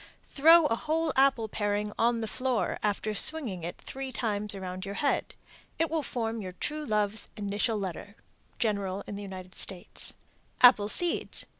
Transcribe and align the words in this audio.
Throw 0.31 0.65
a 0.65 0.75
whole 0.75 1.13
apple 1.15 1.47
paring 1.47 1.91
on 1.95 2.21
the 2.21 2.27
floor, 2.27 2.79
after 2.81 3.13
swinging 3.13 3.63
it 3.63 3.77
three 3.77 4.11
times 4.11 4.55
around 4.55 4.83
your 4.83 4.95
head. 4.95 5.35
It 5.77 5.91
will 5.91 6.01
form 6.01 6.41
your 6.41 6.53
true 6.53 6.83
love's 6.85 7.29
initial 7.37 7.77
letter. 7.77 8.15
General 8.57 9.03
in 9.05 9.15
the 9.15 9.21
United 9.21 9.53
States. 9.53 10.15
APPLE 10.61 10.87
SEEDS. 10.89 11.45